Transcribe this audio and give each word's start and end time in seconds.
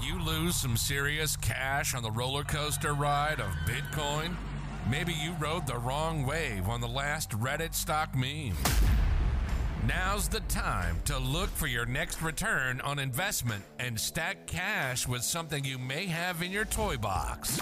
Did 0.00 0.08
you 0.08 0.20
lose 0.20 0.56
some 0.56 0.76
serious 0.76 1.36
cash 1.36 1.94
on 1.94 2.02
the 2.02 2.10
roller 2.10 2.44
coaster 2.44 2.92
ride 2.94 3.40
of 3.40 3.50
Bitcoin? 3.66 4.34
Maybe 4.90 5.12
you 5.12 5.34
rode 5.40 5.66
the 5.66 5.78
wrong 5.78 6.26
wave 6.26 6.68
on 6.68 6.80
the 6.80 6.88
last 6.88 7.30
Reddit 7.30 7.74
stock 7.74 8.14
meme. 8.14 8.56
Now's 9.86 10.28
the 10.28 10.40
time 10.40 10.96
to 11.06 11.18
look 11.18 11.48
for 11.50 11.66
your 11.66 11.86
next 11.86 12.22
return 12.22 12.80
on 12.82 12.98
investment 12.98 13.64
and 13.78 13.98
stack 13.98 14.46
cash 14.46 15.06
with 15.08 15.22
something 15.22 15.64
you 15.64 15.78
may 15.78 16.06
have 16.06 16.42
in 16.42 16.50
your 16.50 16.64
toy 16.64 16.96
box. 16.96 17.60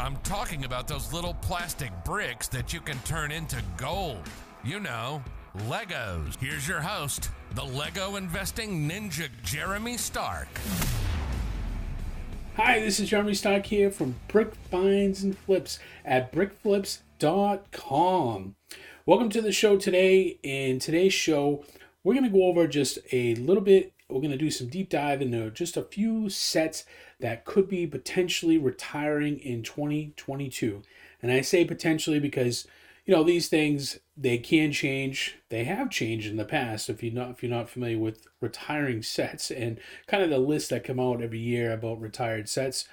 I'm 0.00 0.16
talking 0.18 0.64
about 0.64 0.86
those 0.86 1.12
little 1.12 1.34
plastic 1.34 1.92
bricks 2.04 2.48
that 2.48 2.72
you 2.72 2.80
can 2.80 2.98
turn 3.00 3.32
into 3.32 3.62
gold. 3.76 4.22
You 4.64 4.80
know, 4.80 5.22
Legos. 5.68 6.36
Here's 6.40 6.68
your 6.68 6.80
host, 6.80 7.30
the 7.54 7.64
Lego 7.64 8.16
investing 8.16 8.88
ninja, 8.88 9.28
Jeremy 9.42 9.96
Stark. 9.96 10.48
Hi, 12.60 12.80
this 12.80 12.98
is 12.98 13.10
Jeremy 13.10 13.34
Stark 13.34 13.66
here 13.66 13.88
from 13.88 14.16
Brick 14.26 14.52
Finds 14.52 15.22
and 15.22 15.38
Flips 15.38 15.78
at 16.04 16.32
brickflips.com. 16.32 18.56
Welcome 19.06 19.30
to 19.30 19.40
the 19.40 19.52
show 19.52 19.76
today. 19.76 20.40
In 20.42 20.80
today's 20.80 21.14
show, 21.14 21.64
we're 22.02 22.14
going 22.14 22.24
to 22.24 22.36
go 22.36 22.46
over 22.46 22.66
just 22.66 22.98
a 23.12 23.36
little 23.36 23.62
bit. 23.62 23.92
We're 24.08 24.18
going 24.18 24.32
to 24.32 24.36
do 24.36 24.50
some 24.50 24.66
deep 24.66 24.90
dive 24.90 25.22
into 25.22 25.52
just 25.52 25.76
a 25.76 25.84
few 25.84 26.28
sets 26.28 26.84
that 27.20 27.44
could 27.44 27.68
be 27.68 27.86
potentially 27.86 28.58
retiring 28.58 29.38
in 29.38 29.62
2022. 29.62 30.82
And 31.22 31.30
I 31.30 31.42
say 31.42 31.64
potentially 31.64 32.18
because 32.18 32.66
you 33.08 33.14
know 33.14 33.24
these 33.24 33.48
things 33.48 33.98
they 34.18 34.36
can 34.36 34.70
change. 34.70 35.38
They 35.48 35.64
have 35.64 35.88
changed 35.88 36.28
in 36.28 36.36
the 36.36 36.44
past 36.44 36.90
if 36.90 37.02
you're 37.02 37.14
not 37.14 37.30
if 37.30 37.42
you're 37.42 37.50
not 37.50 37.70
familiar 37.70 37.98
with 37.98 38.26
retiring 38.42 39.02
sets 39.02 39.50
and 39.50 39.80
kind 40.06 40.22
of 40.22 40.28
the 40.28 40.38
list 40.38 40.68
that 40.70 40.84
come 40.84 41.00
out 41.00 41.22
every 41.22 41.38
year 41.38 41.72
about 41.72 42.02
retired 42.02 42.50
sets. 42.50 42.86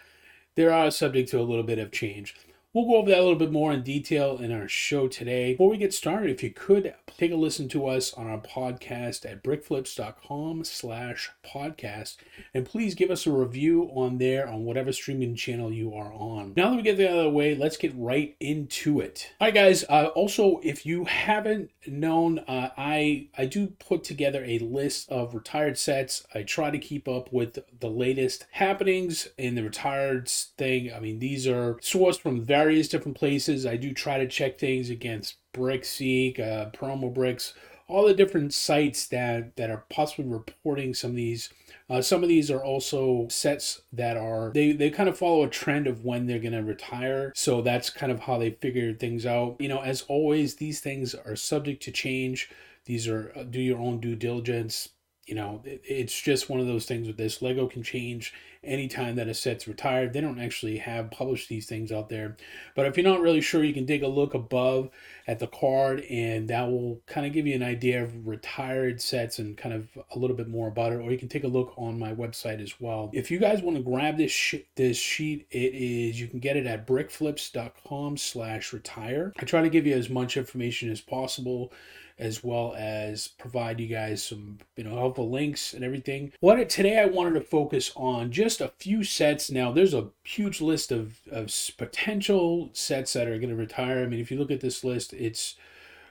They 0.55 0.65
are 0.67 0.89
subject 0.89 1.29
to 1.31 1.41
a 1.41 1.43
little 1.43 1.65
bit 1.65 1.79
of 1.79 1.91
change 1.91 2.33
We'll 2.75 2.87
go 2.87 2.97
over 2.97 3.09
that 3.09 3.19
a 3.19 3.21
little 3.21 3.39
bit 3.39 3.53
more 3.53 3.71
in 3.71 3.83
detail 3.83 4.37
in 4.37 4.51
our 4.51 4.67
show 4.67 5.07
today. 5.07 5.53
Before 5.53 5.69
we 5.69 5.77
get 5.77 5.93
started, 5.93 6.29
if 6.29 6.43
you 6.43 6.51
could 6.51 6.93
take 7.17 7.31
a 7.31 7.35
listen 7.37 7.69
to 7.69 7.87
us 7.87 8.13
on 8.13 8.27
our 8.27 8.41
podcast 8.41 9.25
at 9.25 9.41
brickflips.com 9.41 10.65
slash 10.65 11.31
podcast, 11.41 12.17
and 12.53 12.65
please 12.65 12.93
give 12.93 13.09
us 13.09 13.25
a 13.25 13.31
review 13.31 13.83
on 13.95 14.17
there 14.17 14.45
on 14.49 14.65
whatever 14.65 14.91
streaming 14.91 15.37
channel 15.37 15.71
you 15.71 15.93
are 15.93 16.11
on. 16.11 16.51
Now 16.57 16.71
that 16.71 16.75
we 16.75 16.81
get 16.81 16.97
that 16.97 17.11
out 17.11 17.19
of 17.19 17.23
the 17.23 17.29
way, 17.29 17.55
let's 17.55 17.77
get 17.77 17.93
right 17.95 18.35
into 18.41 18.99
it. 18.99 19.31
All 19.39 19.47
right, 19.47 19.53
guys. 19.53 19.85
Uh, 19.87 20.07
also, 20.07 20.59
if 20.61 20.85
you 20.85 21.05
haven't 21.05 21.71
known, 21.87 22.39
uh, 22.39 22.71
I 22.77 23.29
I 23.37 23.45
do 23.45 23.67
put 23.67 24.03
together 24.03 24.43
a 24.43 24.59
list 24.59 25.09
of 25.09 25.33
retired 25.33 25.77
sets. 25.77 26.27
I 26.35 26.43
try 26.43 26.71
to 26.71 26.77
keep 26.77 27.07
up 27.07 27.31
with 27.31 27.57
the 27.79 27.89
latest 27.89 28.47
happenings 28.51 29.29
in 29.37 29.55
the 29.55 29.63
retired 29.63 30.27
thing. 30.27 30.91
I 30.93 30.99
mean, 30.99 31.19
these 31.19 31.47
are 31.47 31.75
sourced 31.75 32.19
from 32.19 32.43
various 32.43 32.64
various 32.65 32.87
different 32.87 33.15
places. 33.15 33.63
I 33.67 33.77
do 33.77 33.93
try 33.93 34.17
to 34.17 34.27
check 34.27 34.57
things 34.57 34.89
against 34.89 35.35
BrickSeek, 35.53 36.39
uh, 36.39 36.71
Promo 36.71 37.13
Bricks, 37.13 37.53
all 37.87 38.07
the 38.07 38.13
different 38.15 38.55
sites 38.55 39.05
that 39.09 39.55
that 39.57 39.69
are 39.69 39.85
possibly 39.91 40.25
reporting 40.25 40.95
some 40.95 41.11
of 41.11 41.15
these. 41.15 41.51
Uh, 41.87 42.01
some 42.01 42.23
of 42.23 42.29
these 42.29 42.49
are 42.49 42.63
also 42.63 43.27
sets 43.29 43.83
that 43.93 44.17
are 44.17 44.51
they 44.55 44.71
they 44.71 44.89
kind 44.89 45.07
of 45.07 45.15
follow 45.15 45.43
a 45.43 45.47
trend 45.47 45.85
of 45.85 46.03
when 46.03 46.25
they're 46.25 46.39
going 46.39 46.53
to 46.53 46.63
retire. 46.63 47.31
So 47.35 47.61
that's 47.61 47.91
kind 47.91 48.11
of 48.11 48.21
how 48.21 48.39
they 48.39 48.49
figure 48.49 48.95
things 48.95 49.27
out. 49.27 49.57
You 49.59 49.69
know, 49.69 49.81
as 49.81 50.01
always, 50.07 50.55
these 50.55 50.79
things 50.79 51.13
are 51.13 51.35
subject 51.35 51.83
to 51.83 51.91
change. 51.91 52.49
These 52.85 53.07
are 53.07 53.31
uh, 53.35 53.43
do 53.43 53.61
your 53.61 53.77
own 53.79 53.99
due 53.99 54.15
diligence 54.15 54.89
you 55.25 55.35
know, 55.35 55.61
it's 55.65 56.19
just 56.19 56.49
one 56.49 56.59
of 56.59 56.67
those 56.67 56.85
things 56.85 57.07
with 57.07 57.17
this. 57.17 57.41
Lego 57.41 57.67
can 57.67 57.81
change 57.81 58.33
anytime 58.63 59.15
that 59.15 59.27
a 59.27 59.33
set's 59.33 59.67
retired. 59.67 60.13
They 60.13 60.21
don't 60.21 60.39
actually 60.39 60.77
have 60.77 61.11
published 61.11 61.49
these 61.49 61.65
things 61.65 61.91
out 61.91 62.09
there. 62.09 62.35
But 62.75 62.85
if 62.85 62.97
you're 62.97 63.03
not 63.03 63.21
really 63.21 63.41
sure, 63.41 63.63
you 63.63 63.73
can 63.73 63.87
take 63.87 64.03
a 64.03 64.07
look 64.07 64.33
above 64.33 64.89
at 65.27 65.39
the 65.39 65.47
card 65.47 66.01
and 66.09 66.47
that 66.49 66.69
will 66.69 67.01
kind 67.07 67.25
of 67.25 67.33
give 67.33 67.47
you 67.47 67.55
an 67.55 67.63
idea 67.63 68.03
of 68.03 68.27
retired 68.27 69.01
sets 69.01 69.39
and 69.39 69.57
kind 69.57 69.73
of 69.73 69.87
a 70.13 70.19
little 70.19 70.35
bit 70.35 70.47
more 70.47 70.67
about 70.67 70.91
it. 70.91 70.97
Or 70.97 71.11
you 71.11 71.17
can 71.17 71.29
take 71.29 71.43
a 71.43 71.47
look 71.47 71.73
on 71.77 71.97
my 71.97 72.13
website 72.13 72.61
as 72.61 72.79
well. 72.79 73.09
If 73.13 73.31
you 73.31 73.39
guys 73.39 73.61
want 73.61 73.77
to 73.77 73.83
grab 73.83 74.17
this 74.17 74.31
sh- 74.31 74.55
this 74.75 74.97
sheet, 74.97 75.47
it 75.49 75.73
is 75.73 76.19
you 76.19 76.27
can 76.27 76.39
get 76.39 76.57
it 76.57 76.65
at 76.65 76.85
brickflips.com 76.85 78.17
slash 78.17 78.73
retire. 78.73 79.33
I 79.37 79.45
try 79.45 79.61
to 79.61 79.69
give 79.69 79.87
you 79.87 79.95
as 79.95 80.09
much 80.09 80.37
information 80.37 80.91
as 80.91 81.01
possible 81.01 81.71
as 82.17 82.43
well 82.43 82.73
as 82.77 83.27
provide 83.27 83.79
you 83.79 83.87
guys 83.87 84.23
some 84.23 84.57
you 84.75 84.83
know 84.83 84.95
helpful 84.95 85.29
links 85.29 85.73
and 85.73 85.83
everything. 85.83 86.31
What 86.39 86.69
today 86.69 86.99
I 86.99 87.05
wanted 87.05 87.33
to 87.33 87.41
focus 87.41 87.91
on 87.95 88.31
just 88.31 88.61
a 88.61 88.71
few 88.79 89.03
sets. 89.03 89.51
Now 89.51 89.71
there's 89.71 89.93
a 89.93 90.09
huge 90.23 90.61
list 90.61 90.91
of 90.91 91.19
of 91.31 91.51
potential 91.77 92.69
sets 92.73 93.13
that 93.13 93.27
are 93.27 93.37
going 93.37 93.49
to 93.49 93.55
retire. 93.55 94.03
I 94.03 94.07
mean, 94.07 94.19
if 94.19 94.31
you 94.31 94.37
look 94.37 94.51
at 94.51 94.61
this 94.61 94.83
list, 94.83 95.13
it's 95.13 95.55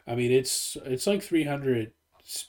I 0.07 0.15
mean 0.15 0.31
it's 0.31 0.77
it's 0.85 1.07
like 1.07 1.23
300. 1.23 1.93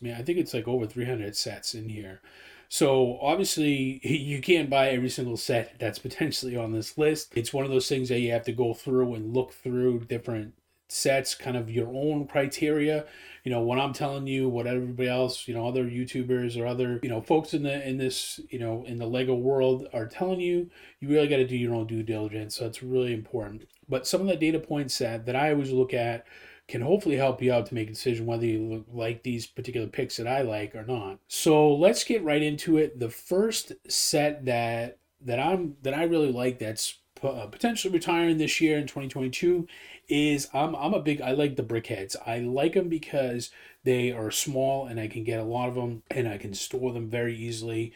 I 0.06 0.22
think 0.22 0.38
it's 0.40 0.54
like 0.54 0.68
over 0.70 0.86
300 0.88 1.36
sets 1.36 1.76
in 1.76 1.90
here. 1.90 2.22
So 2.70 3.20
obviously 3.22 4.00
you 4.04 4.42
can't 4.42 4.70
buy 4.70 4.90
every 4.90 5.10
single 5.10 5.38
set 5.38 5.80
that's 5.80 6.00
potentially 6.08 6.56
on 6.56 6.72
this 6.72 6.98
list. 6.98 7.32
It's 7.36 7.54
one 7.54 7.66
of 7.66 7.72
those 7.72 7.88
things 7.88 8.10
that 8.10 8.20
you 8.20 8.32
have 8.32 8.46
to 8.46 8.52
go 8.52 8.74
through 8.74 9.16
and 9.16 9.34
look 9.34 9.54
through 9.54 10.06
different 10.06 10.54
sets, 10.88 11.36
kind 11.36 11.58
of 11.58 11.70
your 11.70 11.88
own 11.88 12.28
criteria. 12.28 13.06
You 13.44 13.52
know 13.52 13.62
what 13.62 13.78
i'm 13.78 13.94
telling 13.94 14.26
you 14.26 14.50
what 14.50 14.66
everybody 14.66 15.08
else 15.08 15.48
you 15.48 15.54
know 15.54 15.68
other 15.68 15.86
youtubers 15.86 16.60
or 16.60 16.66
other 16.66 17.00
you 17.04 17.10
know 17.10 17.22
folks 17.22 17.54
in 17.54 17.62
the 17.62 17.88
in 17.88 17.96
this 17.98 18.40
you 18.50 18.58
know 18.58 18.84
in 18.88 18.98
the 18.98 19.06
lego 19.06 19.36
world 19.36 19.88
are 19.94 20.08
telling 20.08 20.40
you 20.40 20.68
you 21.00 21.10
really 21.10 21.28
got 21.28 21.38
to 21.38 21.48
do 21.48 21.56
your 21.56 21.76
own 21.76 21.86
due 21.86 22.02
diligence. 22.02 22.56
So 22.56 22.66
it's 22.66 22.82
really 22.82 23.14
important. 23.14 23.66
But 23.88 24.08
some 24.08 24.22
of 24.22 24.28
the 24.28 24.36
data 24.36 24.60
points 24.60 24.98
that 24.98 25.26
that 25.28 25.36
i 25.36 25.52
always 25.52 25.72
look 25.72 25.94
at 25.94 26.26
can 26.68 26.82
hopefully 26.82 27.18
help 27.18 27.42
you 27.42 27.54
out 27.54 27.68
to 27.68 27.76
make 27.76 27.88
a 27.88 27.94
decision 27.94 28.26
whether 28.26 28.46
you 28.46 28.84
like 28.92 29.22
these 29.22 29.46
particular 29.46 29.88
picks 29.88 30.18
that 30.18 30.28
i 30.28 30.42
like 30.42 30.74
or 30.76 30.86
not. 30.86 31.20
So 31.28 31.74
let's 31.74 32.04
get 32.04 32.24
right 32.24 32.42
into 32.42 32.78
it. 32.78 33.00
The 33.00 33.10
first 33.10 33.74
set 33.88 34.46
that 34.46 34.98
that 35.22 35.40
i'm 35.40 35.76
that 35.82 35.94
i 35.94 36.04
really 36.04 36.32
like 36.32 36.60
that's 36.60 37.00
uh, 37.24 37.48
potentially 37.48 37.94
retiring 37.94 38.38
this 38.38 38.60
year 38.60 38.78
in 38.78 38.84
2022 38.84 39.68
is 40.08 40.48
I'm 40.54 40.76
I'm 40.76 40.94
a 40.94 41.02
big 41.02 41.22
I 41.22 41.32
like 41.32 41.56
the 41.56 41.64
brickheads. 41.64 42.16
I 42.26 42.40
like 42.40 42.74
them 42.74 42.90
because 42.90 43.52
they 43.84 44.12
are 44.12 44.32
small 44.32 44.86
and 44.88 45.00
I 45.00 45.08
can 45.08 45.24
get 45.24 45.40
a 45.40 45.44
lot 45.44 45.70
of 45.70 45.76
them 45.76 46.04
and 46.12 46.28
I 46.28 46.38
can 46.38 46.54
store 46.54 46.94
them 46.94 47.10
very 47.10 47.36
easily. 47.36 47.94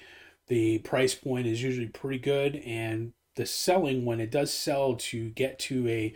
The 0.47 0.80
price 0.80 1.16
point 1.16 1.47
is 1.47 1.62
usually 1.62 1.88
pretty 1.88 2.19
good 2.19 2.56
and 2.57 3.13
the 3.35 3.46
selling 3.46 4.06
when 4.06 4.19
it 4.19 4.31
does 4.31 4.52
sell 4.52 4.96
to 4.96 5.30
get 5.30 5.59
to 5.59 5.88
a 5.88 6.13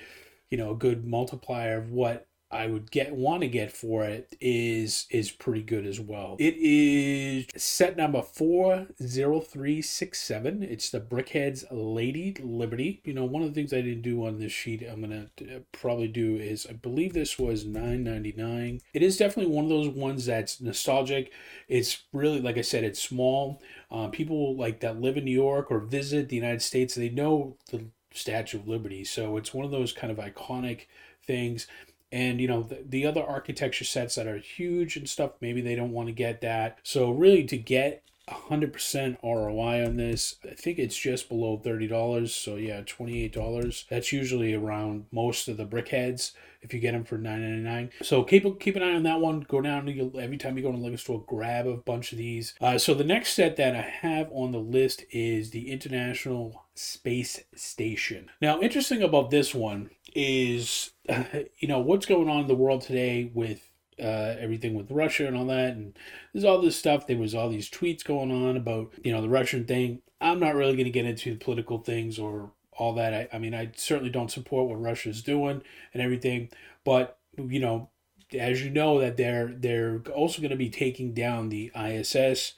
you 0.49 0.57
know 0.57 0.71
a 0.71 0.75
good 0.75 1.05
multiplier 1.05 1.77
of 1.77 1.91
what 1.91 2.27
I 2.53 2.67
would 2.67 2.91
get 2.91 3.13
want 3.13 3.41
to 3.41 3.47
get 3.47 3.71
for 3.71 4.05
it 4.05 4.35
is 4.39 5.07
is 5.09 5.31
pretty 5.31 5.63
good 5.63 5.85
as 5.85 5.99
well. 5.99 6.35
It 6.39 6.55
is 6.57 7.47
set 7.57 7.97
number 7.97 8.21
four 8.21 8.87
zero 9.01 9.39
three 9.39 9.81
six 9.81 10.21
seven. 10.21 10.61
It's 10.61 10.89
the 10.91 11.01
Brickheads 11.01 11.65
Lady 11.71 12.35
Liberty. 12.39 13.01
You 13.03 13.13
know, 13.13 13.25
one 13.25 13.41
of 13.41 13.49
the 13.49 13.55
things 13.55 13.73
I 13.73 13.81
didn't 13.81 14.03
do 14.03 14.25
on 14.25 14.37
this 14.37 14.51
sheet, 14.51 14.83
I'm 14.83 15.01
gonna 15.01 15.29
uh, 15.41 15.59
probably 15.71 16.07
do 16.07 16.35
is 16.35 16.67
I 16.69 16.73
believe 16.73 17.13
this 17.13 17.39
was 17.39 17.65
nine 17.65 18.03
ninety 18.03 18.33
nine. 18.37 18.81
It 18.93 19.01
is 19.01 19.17
definitely 19.17 19.53
one 19.53 19.65
of 19.65 19.69
those 19.69 19.89
ones 19.89 20.27
that's 20.27 20.61
nostalgic. 20.61 21.31
It's 21.67 22.03
really 22.13 22.39
like 22.39 22.57
I 22.57 22.61
said, 22.61 22.83
it's 22.83 23.01
small. 23.01 23.61
Uh, 23.89 24.07
people 24.07 24.55
like 24.55 24.79
that 24.81 25.01
live 25.01 25.17
in 25.17 25.25
New 25.25 25.31
York 25.31 25.71
or 25.71 25.79
visit 25.79 26.29
the 26.29 26.35
United 26.35 26.61
States, 26.61 26.95
they 26.95 27.09
know 27.09 27.57
the 27.71 27.85
Statue 28.11 28.59
of 28.59 28.67
Liberty, 28.67 29.03
so 29.03 29.37
it's 29.37 29.55
one 29.55 29.65
of 29.65 29.71
those 29.71 29.91
kind 29.91 30.11
of 30.11 30.19
iconic 30.19 30.81
things 31.25 31.67
and 32.13 32.39
you 32.39 32.47
know 32.47 32.63
the, 32.63 32.79
the 32.87 33.05
other 33.05 33.23
architecture 33.23 33.83
sets 33.83 34.15
that 34.15 34.27
are 34.27 34.37
huge 34.37 34.95
and 34.95 35.09
stuff 35.09 35.31
maybe 35.41 35.59
they 35.59 35.75
don't 35.75 35.91
want 35.91 36.07
to 36.07 36.13
get 36.13 36.39
that 36.39 36.77
so 36.83 37.11
really 37.11 37.43
to 37.43 37.57
get 37.57 38.03
100% 38.29 39.17
ROI 39.21 39.85
on 39.85 39.97
this. 39.97 40.37
I 40.49 40.53
think 40.53 40.79
it's 40.79 40.97
just 40.97 41.27
below 41.27 41.61
$30. 41.63 42.29
So 42.29 42.55
yeah, 42.55 42.81
$28. 42.81 43.87
That's 43.89 44.13
usually 44.13 44.53
around 44.53 45.05
most 45.11 45.47
of 45.47 45.57
the 45.57 45.65
brickheads 45.65 46.31
if 46.61 46.73
you 46.73 46.79
get 46.79 46.93
them 46.93 47.03
for 47.03 47.17
$9.99. 47.17 47.91
So 48.01 48.23
keep 48.23 48.59
keep 48.59 48.75
an 48.77 48.83
eye 48.83 48.93
on 48.93 49.03
that 49.03 49.19
one. 49.19 49.41
Go 49.41 49.59
down 49.59 49.85
to 49.85 50.11
every 50.17 50.37
time 50.37 50.57
you 50.57 50.63
go 50.63 50.71
to 50.71 50.77
the 50.77 50.83
liquor 50.83 50.97
store, 50.97 51.23
grab 51.27 51.67
a 51.67 51.75
bunch 51.75 52.13
of 52.13 52.17
these. 52.17 52.53
Uh, 52.61 52.77
so 52.77 52.93
the 52.93 53.03
next 53.03 53.33
set 53.33 53.57
that 53.57 53.75
I 53.75 53.81
have 53.81 54.29
on 54.31 54.53
the 54.53 54.59
list 54.59 55.03
is 55.11 55.49
the 55.49 55.69
International 55.69 56.62
Space 56.75 57.39
Station. 57.55 58.29
Now, 58.41 58.59
interesting 58.61 59.03
about 59.03 59.29
this 59.29 59.53
one 59.53 59.89
is, 60.15 60.91
you 61.57 61.67
know, 61.67 61.79
what's 61.79 62.05
going 62.05 62.29
on 62.29 62.41
in 62.41 62.47
the 62.47 62.55
world 62.55 62.81
today 62.81 63.31
with 63.33 63.69
uh, 63.99 64.35
everything 64.39 64.73
with 64.73 64.91
Russia 64.91 65.27
and 65.27 65.37
all 65.37 65.45
that. 65.45 65.75
And 65.75 65.97
there's 66.33 66.45
all 66.45 66.61
this 66.61 66.77
stuff. 66.77 67.07
There 67.07 67.17
was 67.17 67.35
all 67.35 67.49
these 67.49 67.69
tweets 67.69 68.03
going 68.03 68.31
on 68.31 68.57
about, 68.57 68.93
you 69.03 69.11
know, 69.11 69.21
the 69.21 69.29
Russian 69.29 69.65
thing. 69.65 70.01
I'm 70.19 70.39
not 70.39 70.55
really 70.55 70.73
going 70.73 70.85
to 70.85 70.91
get 70.91 71.05
into 71.05 71.31
the 71.31 71.43
political 71.43 71.79
things 71.79 72.17
or 72.17 72.51
all 72.71 72.93
that. 72.95 73.13
I, 73.13 73.27
I 73.33 73.39
mean, 73.39 73.53
I 73.53 73.71
certainly 73.75 74.09
don't 74.09 74.31
support 74.31 74.69
what 74.69 74.81
Russia's 74.81 75.21
doing 75.21 75.61
and 75.93 76.01
everything. 76.01 76.49
But, 76.83 77.17
you 77.37 77.59
know, 77.59 77.89
as 78.33 78.63
you 78.63 78.71
know, 78.71 78.99
that 78.99 79.17
they're 79.17 79.53
they're 79.55 80.01
also 80.13 80.41
going 80.41 80.51
to 80.51 80.57
be 80.57 80.69
taking 80.69 81.13
down 81.13 81.49
the 81.49 81.71
ISS. 81.75 82.53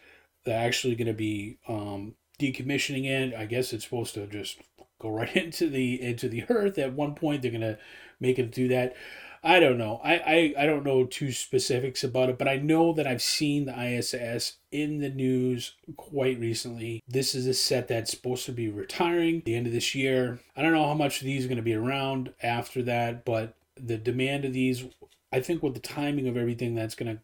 They're 0.46 0.66
actually 0.66 0.96
going 0.96 1.08
to 1.08 1.14
be 1.14 1.58
um, 1.68 2.16
decommissioning 2.40 3.06
it. 3.06 3.34
I 3.34 3.46
guess 3.46 3.74
it's 3.74 3.84
supposed 3.84 4.14
to 4.16 4.28
just 4.28 4.60
go 5.00 5.10
right 5.10 5.36
into 5.36 5.70
the 5.70 6.02
into 6.02 6.30
the 6.30 6.46
earth. 6.50 6.78
At 6.78 6.94
one 6.94 7.16
point, 7.16 7.42
they're 7.42 7.52
gonna 7.52 7.78
make 8.20 8.40
it 8.40 8.52
do 8.52 8.68
that. 8.70 8.96
I 9.46 9.60
don't 9.60 9.78
know. 9.78 10.02
I, 10.04 10.16
I, 10.16 10.54
I 10.64 10.66
don't 10.66 10.84
know 10.84 11.06
too 11.06 11.32
specifics 11.32 12.04
about 12.04 12.30
it, 12.30 12.40
but 12.40 12.48
I 12.48 12.56
know 12.56 12.94
that 12.94 13.06
I've 13.06 13.22
seen 13.22 13.66
the 13.66 13.80
ISS 13.80 14.54
in 14.72 14.98
the 14.98 15.12
news 15.12 15.76
quite 15.98 16.40
recently. 16.40 17.04
This 17.08 17.36
is 17.36 17.46
a 17.46 17.54
set 17.54 17.88
that's 17.88 18.10
supposed 18.10 18.48
to 18.48 18.52
be 18.52 18.70
retiring 18.70 19.44
the 19.46 19.54
end 19.54 19.68
of 19.68 19.74
this 19.74 19.94
year. 19.94 20.40
I 20.58 20.64
don't 20.64 20.72
know 20.72 20.88
how 20.88 20.96
much 20.96 21.20
of 21.20 21.26
these 21.26 21.46
are 21.46 21.48
going 21.48 21.58
to 21.58 21.62
be 21.62 21.76
around 21.76 22.34
after 22.42 22.82
that, 22.84 23.24
but 23.24 23.54
the 23.80 23.98
demand 23.98 24.46
of 24.46 24.54
these, 24.54 24.86
I 25.32 25.42
think, 25.42 25.62
with 25.62 25.76
the 25.76 25.80
timing 25.80 26.28
of 26.28 26.38
everything 26.38 26.74
that's 26.74 26.96
going 26.96 27.18
to 27.18 27.22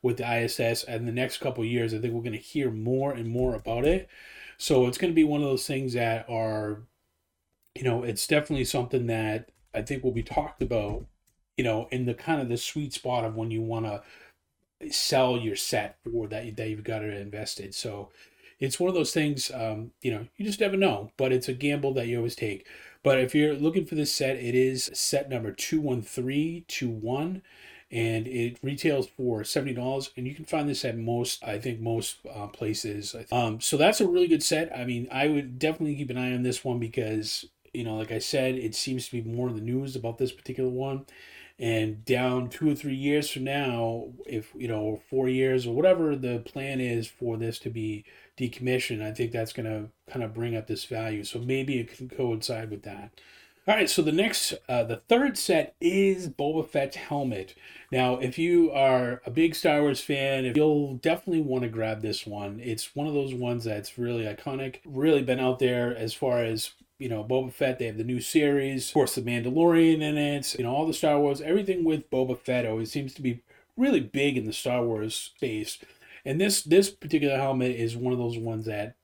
with 0.00 0.18
the 0.18 0.44
ISS 0.44 0.84
and 0.84 1.08
the 1.08 1.12
next 1.12 1.38
couple 1.38 1.64
years, 1.64 1.92
I 1.92 1.98
think 1.98 2.14
we're 2.14 2.20
going 2.20 2.32
to 2.32 2.38
hear 2.38 2.70
more 2.70 3.10
and 3.12 3.26
more 3.26 3.54
about 3.54 3.84
it. 3.84 4.08
So 4.64 4.86
it's 4.86 4.98
going 4.98 5.12
to 5.12 5.14
be 5.14 5.24
one 5.24 5.42
of 5.42 5.48
those 5.48 5.66
things 5.66 5.92
that 5.92 6.26
are, 6.28 6.82
you 7.74 7.84
know, 7.84 8.02
it's 8.02 8.26
definitely 8.26 8.64
something 8.64 9.06
that 9.08 9.50
I 9.74 9.82
think 9.82 10.02
will 10.02 10.12
be 10.12 10.22
talked 10.22 10.62
about 10.62 11.06
you 11.56 11.64
know, 11.64 11.88
in 11.90 12.06
the 12.06 12.14
kind 12.14 12.40
of 12.40 12.48
the 12.48 12.56
sweet 12.56 12.92
spot 12.92 13.24
of 13.24 13.36
when 13.36 13.50
you 13.50 13.62
want 13.62 13.86
to 13.86 14.02
sell 14.90 15.38
your 15.38 15.56
set 15.56 15.96
for 16.02 16.26
that 16.28 16.56
that 16.56 16.68
you've 16.68 16.84
got 16.84 17.02
it 17.02 17.16
invested. 17.16 17.74
So 17.74 18.10
it's 18.58 18.80
one 18.80 18.88
of 18.88 18.94
those 18.94 19.12
things, 19.12 19.50
um, 19.52 19.92
you 20.02 20.12
know, 20.12 20.26
you 20.36 20.44
just 20.44 20.60
never 20.60 20.76
know, 20.76 21.10
but 21.16 21.32
it's 21.32 21.48
a 21.48 21.54
gamble 21.54 21.94
that 21.94 22.06
you 22.06 22.16
always 22.16 22.36
take. 22.36 22.66
But 23.02 23.20
if 23.20 23.34
you're 23.34 23.54
looking 23.54 23.86
for 23.86 23.94
this 23.94 24.12
set, 24.12 24.36
it 24.36 24.54
is 24.54 24.90
set 24.94 25.28
number 25.28 25.52
21321 25.52 27.42
and 27.90 28.26
it 28.26 28.58
retails 28.62 29.08
for 29.08 29.42
$70 29.42 30.10
and 30.16 30.26
you 30.26 30.34
can 30.34 30.44
find 30.44 30.68
this 30.68 30.84
at 30.84 30.96
most 30.96 31.42
i 31.44 31.58
think 31.58 31.80
most 31.80 32.18
uh, 32.32 32.46
places 32.48 33.14
um, 33.30 33.60
so 33.60 33.76
that's 33.76 34.00
a 34.00 34.08
really 34.08 34.26
good 34.26 34.42
set. 34.42 34.76
I 34.76 34.84
mean 34.84 35.08
i 35.12 35.28
would 35.28 35.58
definitely 35.58 35.96
keep 35.96 36.10
an 36.10 36.18
eye 36.18 36.32
on 36.32 36.42
this 36.42 36.64
one 36.64 36.78
because 36.78 37.44
you 37.72 37.84
know 37.84 37.96
like 37.96 38.12
i 38.12 38.18
said 38.18 38.54
it 38.54 38.74
seems 38.74 39.06
to 39.06 39.22
be 39.22 39.22
more 39.22 39.48
in 39.48 39.54
the 39.54 39.60
news 39.60 39.96
about 39.96 40.18
this 40.18 40.32
particular 40.32 40.70
one. 40.70 41.06
And 41.56 42.04
down 42.04 42.48
two 42.50 42.68
or 42.68 42.74
three 42.74 42.96
years 42.96 43.30
from 43.30 43.44
now 43.44 44.08
if 44.26 44.52
you 44.56 44.66
know 44.66 45.00
four 45.08 45.28
years 45.28 45.66
or 45.66 45.74
whatever 45.74 46.16
the 46.16 46.40
plan 46.40 46.80
is 46.80 47.06
for 47.06 47.36
this 47.36 47.60
to 47.60 47.70
be 47.70 48.04
decommissioned 48.36 49.00
i 49.00 49.12
think 49.12 49.30
that's 49.30 49.52
going 49.52 49.66
to 49.66 49.88
kind 50.10 50.24
of 50.24 50.34
bring 50.34 50.56
up 50.56 50.66
this 50.66 50.84
value. 50.84 51.22
So 51.24 51.38
maybe 51.38 51.78
it 51.78 51.96
can 51.96 52.08
coincide 52.08 52.70
with 52.70 52.82
that 52.82 53.20
all 53.66 53.74
right, 53.74 53.88
so 53.88 54.02
the 54.02 54.12
next, 54.12 54.54
uh, 54.68 54.84
the 54.84 54.96
third 55.08 55.38
set 55.38 55.74
is 55.80 56.28
Boba 56.28 56.68
Fett's 56.68 56.96
helmet. 56.96 57.54
Now, 57.90 58.16
if 58.16 58.38
you 58.38 58.70
are 58.72 59.22
a 59.24 59.30
big 59.30 59.54
Star 59.54 59.80
Wars 59.80 60.00
fan, 60.00 60.52
you'll 60.54 60.96
definitely 60.96 61.42
want 61.42 61.62
to 61.62 61.68
grab 61.68 62.02
this 62.02 62.26
one. 62.26 62.60
It's 62.62 62.94
one 62.94 63.06
of 63.06 63.14
those 63.14 63.32
ones 63.34 63.64
that's 63.64 63.96
really 63.98 64.24
iconic, 64.24 64.80
really 64.84 65.22
been 65.22 65.40
out 65.40 65.60
there 65.60 65.96
as 65.96 66.12
far 66.12 66.42
as 66.42 66.72
you 66.98 67.08
know, 67.08 67.24
Boba 67.24 67.52
Fett. 67.52 67.78
They 67.78 67.86
have 67.86 67.98
the 67.98 68.04
new 68.04 68.20
series, 68.20 68.88
of 68.88 68.94
course, 68.94 69.14
the 69.14 69.22
Mandalorian 69.22 70.00
in 70.00 70.16
it. 70.16 70.54
You 70.58 70.64
know, 70.64 70.74
all 70.74 70.86
the 70.86 70.94
Star 70.94 71.18
Wars, 71.18 71.40
everything 71.40 71.84
with 71.84 72.10
Boba 72.10 72.38
Fett 72.38 72.66
always 72.66 72.90
seems 72.90 73.14
to 73.14 73.22
be 73.22 73.42
really 73.76 74.00
big 74.00 74.36
in 74.36 74.46
the 74.46 74.52
Star 74.52 74.84
Wars 74.84 75.14
space. 75.14 75.78
And 76.24 76.40
this 76.40 76.62
this 76.62 76.90
particular 76.90 77.36
helmet 77.36 77.76
is 77.76 77.96
one 77.96 78.12
of 78.12 78.18
those 78.18 78.38
ones 78.38 78.66
that 78.66 78.96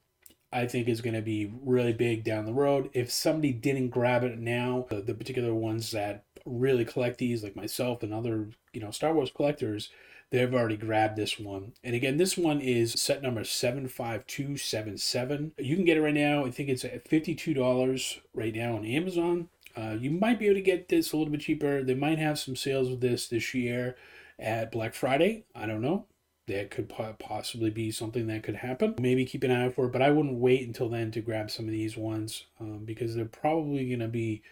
I 0.53 0.67
think 0.67 0.89
is 0.89 1.01
going 1.01 1.15
to 1.15 1.23
be 1.23 1.53
really 1.63 1.93
big 1.93 2.25
down 2.25 2.45
the 2.45 2.53
road. 2.53 2.91
If 2.93 3.11
somebody 3.11 3.53
didn't 3.53 3.91
grab 3.91 4.25
it 4.25 4.39
now, 4.39 4.87
the, 4.91 5.01
the 5.01 5.15
particular 5.15 5.55
ones 5.55 5.93
that 5.93 6.25
really 6.45 6.85
collect 6.85 7.19
these, 7.19 7.45
like 7.45 7.55
myself 7.55 8.03
and 8.03 8.13
other 8.13 8.49
you 8.73 8.81
know 8.81 8.91
Star 8.91 9.15
Wars 9.15 9.31
collectors, 9.35 9.91
they've 10.31 10.53
already 10.53 10.77
grabbed 10.77 11.17
this 11.17 11.39
one. 11.39 11.73
And 11.85 11.95
again, 11.95 12.17
this 12.17 12.37
one 12.37 12.61
is 12.61 12.95
set 12.95 13.23
number 13.23 13.45
75277. 13.45 15.53
You 15.59 15.77
can 15.77 15.85
get 15.85 15.97
it 15.97 16.03
right 16.03 16.15
now. 16.15 16.45
I 16.45 16.51
think 16.51 16.69
it's 16.69 16.85
at 16.85 17.09
$52 17.09 18.21
right 18.35 18.55
now 18.55 18.77
on 18.77 18.85
Amazon. 18.85 19.49
Uh, 19.77 19.97
you 20.01 20.11
might 20.11 20.39
be 20.39 20.47
able 20.47 20.57
to 20.57 20.63
get 20.63 20.89
this 20.89 21.13
a 21.13 21.17
little 21.17 21.31
bit 21.31 21.43
cheaper. 21.43 21.83
They 21.83 21.95
might 21.95 22.19
have 22.19 22.39
some 22.39 22.57
sales 22.57 22.91
with 22.91 23.01
this 23.01 23.29
this 23.29 23.55
year 23.55 23.97
at 24.39 24.73
Black 24.73 24.95
Friday. 24.95 25.45
I 25.55 25.67
don't 25.67 25.83
know. 25.83 26.07
That 26.47 26.71
could 26.71 26.89
possibly 26.89 27.71
be 27.71 27.93
something 27.93 28.27
that 28.27 28.43
could 28.43 28.57
happen. 28.57 28.97
Maybe 28.99 29.25
keep 29.25 29.45
an 29.45 29.53
eye 29.53 29.67
out 29.67 29.75
for 29.75 29.87
it, 29.87 29.93
but 29.93 30.03
I 30.03 30.11
wouldn't 30.11 30.41
wait 30.41 30.67
until 30.67 30.89
then 30.89 31.13
to 31.13 31.21
grab 31.21 31.51
some 31.51 31.67
of 31.67 31.71
these 31.71 31.97
ones 31.97 32.47
um, 32.59 32.85
because 32.85 33.15
they're 33.15 33.25
probably 33.25 33.87
going 33.87 34.01
to 34.01 34.09
be 34.09 34.43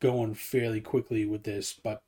going 0.00 0.34
fairly 0.34 0.80
quickly 0.80 1.26
with 1.26 1.44
this. 1.44 1.74
But 1.74 2.00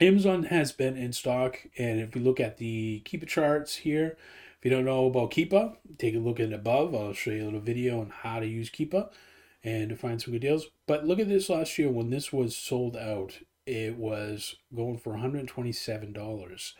Amazon 0.00 0.44
has 0.44 0.72
been 0.72 0.96
in 0.96 1.12
stock, 1.12 1.66
and 1.76 2.00
if 2.00 2.14
we 2.14 2.22
look 2.22 2.40
at 2.40 2.56
the 2.56 3.02
Keepa 3.04 3.26
charts 3.26 3.76
here, 3.76 4.16
if 4.58 4.64
you 4.64 4.70
don't 4.70 4.84
know 4.84 5.06
about 5.06 5.30
Keepa, 5.30 5.76
take 5.98 6.14
a 6.14 6.18
look 6.18 6.40
at 6.40 6.48
it 6.48 6.52
above. 6.54 6.94
I'll 6.94 7.12
show 7.12 7.30
you 7.30 7.42
a 7.42 7.46
little 7.46 7.60
video 7.60 8.00
on 8.00 8.10
how 8.10 8.40
to 8.40 8.46
use 8.46 8.70
Keepa 8.70 9.10
and 9.62 9.90
to 9.90 9.96
find 9.96 10.20
some 10.20 10.32
good 10.32 10.42
deals. 10.42 10.66
But 10.86 11.06
look 11.06 11.18
at 11.18 11.28
this 11.28 11.48
last 11.48 11.78
year 11.78 11.90
when 11.90 12.10
this 12.10 12.32
was 12.32 12.56
sold 12.56 12.96
out, 12.96 13.38
it 13.66 13.96
was 13.96 14.56
going 14.74 14.98
for 14.98 15.14
$127. 15.14 16.72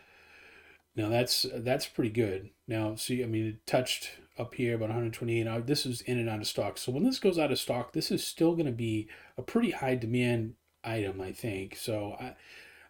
Now 0.95 1.09
that's 1.09 1.45
that's 1.53 1.87
pretty 1.87 2.09
good. 2.09 2.49
Now 2.67 2.95
see, 2.95 3.23
I 3.23 3.27
mean, 3.27 3.47
it 3.47 3.67
touched 3.67 4.11
up 4.37 4.55
here 4.55 4.75
about 4.75 4.89
128. 4.89 5.43
Now 5.43 5.59
this 5.59 5.85
is 5.85 6.01
in 6.01 6.17
and 6.17 6.29
out 6.29 6.39
of 6.39 6.47
stock. 6.47 6.77
So 6.77 6.91
when 6.91 7.03
this 7.03 7.19
goes 7.19 7.39
out 7.39 7.51
of 7.51 7.59
stock, 7.59 7.93
this 7.93 8.11
is 8.11 8.25
still 8.25 8.53
going 8.53 8.65
to 8.65 8.71
be 8.71 9.07
a 9.37 9.41
pretty 9.41 9.71
high 9.71 9.95
demand 9.95 10.55
item, 10.83 11.21
I 11.21 11.31
think. 11.31 11.75
So 11.75 12.15
I 12.19 12.35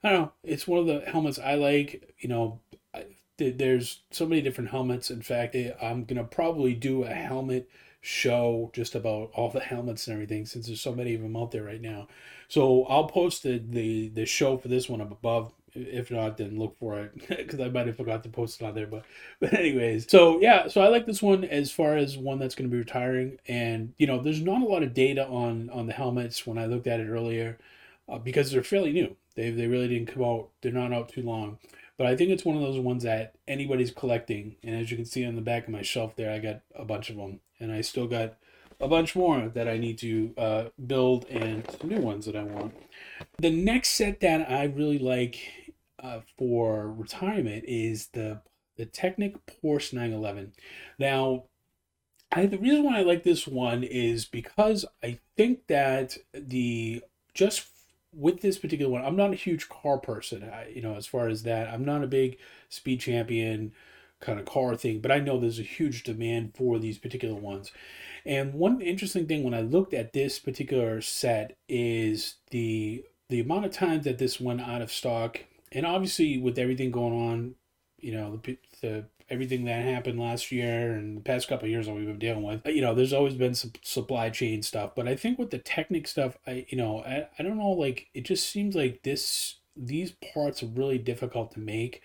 I 0.04 0.10
don't 0.10 0.22
know. 0.22 0.32
It's 0.44 0.68
one 0.68 0.80
of 0.80 0.88
the 0.88 1.02
helmets 1.10 1.38
I 1.40 1.56
like. 1.56 2.16
You 2.20 2.30
know, 2.30 2.60
I, 2.94 3.06
there's 3.38 4.02
so 4.12 4.26
many 4.26 4.42
different 4.42 4.72
helmets. 4.72 5.12
In 5.12 5.22
fact, 5.22 5.56
eh, 5.56 5.72
I'm 5.82 6.06
gonna 6.06 6.24
probably 6.24 6.74
do 6.74 7.04
a 7.04 7.14
helmet 7.14 7.70
show 8.02 8.72
just 8.74 8.96
about 8.96 9.30
all 9.36 9.50
the 9.50 9.60
helmets 9.60 10.08
and 10.08 10.16
everything 10.16 10.46
since 10.48 10.66
there's 10.66 10.82
so 10.82 10.94
many 10.94 11.14
of 11.14 11.22
them 11.22 11.36
out 11.36 11.52
there 11.52 11.64
right 11.64 11.82
now. 11.82 12.08
So 12.48 12.86
I'll 12.86 13.08
post 13.08 13.44
the 13.44 13.60
the, 13.64 14.10
the 14.10 14.26
show 14.26 14.58
for 14.58 14.68
this 14.68 14.90
one 14.90 15.02
up 15.02 15.12
above. 15.12 15.54
If 15.74 16.12
not, 16.12 16.38
then 16.38 16.60
look 16.60 16.78
for 16.80 17.00
it 17.00 17.28
because 17.30 17.60
I 17.60 17.70
might 17.70 17.88
have 17.88 17.98
forgot 17.98 18.24
to 18.24 18.30
post 18.30 18.62
it 18.62 18.66
on 18.66 18.76
there. 18.76 18.88
But 18.88 19.04
but 19.40 19.54
anyways, 19.54 20.10
so 20.10 20.40
yeah, 20.40 20.68
so 20.68 20.82
I 20.82 20.88
like 20.88 21.06
this 21.06 21.22
one 21.22 21.44
as 21.44 21.72
far 21.72 21.96
as 21.98 22.18
one 22.18 22.40
that's 22.40 22.56
going 22.56 22.70
to 22.70 22.74
be 22.74 22.80
retiring. 22.80 23.38
And 23.48 23.94
you 23.98 24.08
know, 24.08 24.22
there's 24.22 24.42
not 24.42 24.62
a 24.62 24.66
lot 24.66 24.84
of 24.84 24.94
data 24.94 25.28
on 25.28 25.70
on 25.70 25.88
the 25.88 25.94
helmets 25.94 26.46
when 26.46 26.58
I 26.58 26.66
looked 26.66 26.88
at 26.88 27.00
it 27.00 27.10
earlier 27.10 27.58
uh, 28.10 28.18
because 28.18 28.52
they're 28.52 28.64
fairly 28.64 28.92
new. 28.92 29.16
They 29.36 29.50
they 29.52 29.68
really 29.68 29.88
didn't 29.88 30.14
come 30.14 30.24
out. 30.24 30.50
They're 30.62 30.72
not 30.72 30.94
out 30.94 31.10
too 31.10 31.24
long. 31.24 31.58
But 31.98 32.08
I 32.08 32.16
think 32.16 32.32
it's 32.32 32.46
one 32.46 32.56
of 32.56 32.64
those 32.64 32.80
ones 32.80 33.04
that 33.04 33.36
anybody's 33.48 33.92
collecting. 33.92 34.56
And 34.64 34.76
as 34.76 34.90
you 34.90 34.98
can 34.98 35.06
see 35.06 35.24
on 35.24 35.36
the 35.36 35.42
back 35.42 35.66
of 35.66 35.70
my 35.70 35.84
shelf 35.84 36.16
there, 36.16 36.32
I 36.32 36.40
got 36.40 36.62
a 36.74 36.84
bunch 36.84 37.12
of 37.12 37.16
them, 37.18 37.42
and 37.60 37.72
I 37.72 37.82
still 37.82 38.08
got 38.08 38.38
a 38.80 38.88
bunch 38.88 39.16
more 39.16 39.48
that 39.50 39.68
I 39.68 39.78
need 39.78 40.00
to 40.00 40.34
uh, 40.38 40.64
build 40.88 41.26
and 41.30 41.64
new 41.84 42.00
ones 42.00 42.26
that 42.26 42.36
I 42.36 42.44
want. 42.44 42.74
The 43.38 43.52
next 43.52 43.90
set 43.90 44.20
that 44.22 44.50
I 44.50 44.64
really 44.64 44.98
like 44.98 45.38
uh, 46.02 46.22
for 46.38 46.92
retirement 46.92 47.66
is 47.68 48.08
the 48.08 48.42
the 48.78 48.86
Technic 48.86 49.36
Porsche 49.46 49.94
911. 49.94 50.54
Now, 50.98 51.44
I, 52.32 52.46
the 52.46 52.58
reason 52.58 52.84
why 52.84 53.00
I 53.00 53.04
like 53.04 53.24
this 53.24 53.46
one 53.46 53.84
is 53.84 54.26
because 54.26 54.86
I 55.04 55.20
think 55.36 55.68
that 55.68 56.18
the 56.34 57.04
just 57.34 57.68
with 58.14 58.42
this 58.42 58.58
particular 58.58 58.92
one, 58.92 59.06
I'm 59.06 59.16
not 59.16 59.34
a 59.34 59.36
huge 59.36 59.70
car 59.70 59.98
person. 59.98 60.44
I, 60.44 60.70
you 60.70 60.82
know, 60.82 60.96
as 60.96 61.08
far 61.08 61.28
as 61.28 61.44
that, 61.44 61.68
I'm 61.68 61.86
not 61.86 62.04
a 62.04 62.08
big 62.08 62.38
speed 62.70 63.02
champion 63.02 63.74
kind 64.20 64.40
of 64.40 64.46
car 64.46 64.76
thing, 64.76 65.00
but 65.00 65.12
I 65.12 65.20
know 65.20 65.40
there's 65.40 65.60
a 65.60 65.64
huge 65.64 66.04
demand 66.04 66.54
for 66.56 66.80
these 66.80 66.98
particular 66.98 67.36
ones. 67.36 67.72
And 68.26 68.54
one 68.54 68.82
interesting 68.82 69.28
thing 69.28 69.44
when 69.44 69.54
I 69.54 69.62
looked 69.62 69.94
at 69.94 70.14
this 70.14 70.40
particular 70.40 71.02
set 71.02 71.58
is 71.68 72.36
the 72.52 73.04
the 73.30 73.40
amount 73.40 73.66
of 73.66 73.72
times 73.72 74.04
that 74.04 74.18
this 74.18 74.42
went 74.42 74.60
out 74.60 74.82
of 74.82 74.92
stock, 74.92 75.40
and 75.72 75.86
obviously 75.86 76.38
with 76.38 76.58
everything 76.60 76.92
going 76.92 77.14
on, 77.14 77.56
you 78.00 78.14
know, 78.14 78.40
the, 78.44 78.58
the 78.82 79.06
everything 79.30 79.64
that 79.64 79.84
happened 79.86 80.20
last 80.20 80.52
year 80.52 80.92
and 80.92 81.16
the 81.18 81.22
past 81.22 81.48
couple 81.48 81.68
years 81.68 81.86
that 81.88 81.94
we've 81.94 82.06
been 82.06 82.20
dealing 82.20 82.44
with. 82.44 82.66
You 82.66 82.82
know, 82.82 82.94
there's 82.94 83.14
always 83.14 83.36
been 83.36 83.56
some 83.56 83.72
supply 83.82 84.30
chain 84.30 84.62
stuff, 84.62 84.92
but 84.96 85.08
I 85.08 85.16
think 85.16 85.40
with 85.40 85.52
the 85.52 85.58
Technic 85.58 86.08
stuff, 86.08 86.38
I 86.46 86.66
you 86.70 86.78
know, 86.78 87.00
I, 87.04 87.28
I 87.40 87.44
don't 87.44 87.58
know, 87.58 87.72
like 87.72 88.08
it 88.14 88.26
just 88.26 88.50
seems 88.50 88.76
like 88.76 89.04
this 89.04 89.58
these 89.76 90.12
parts 90.34 90.62
are 90.62 90.68
really 90.68 90.98
difficult 90.98 91.54
to 91.54 91.60
make. 91.60 92.02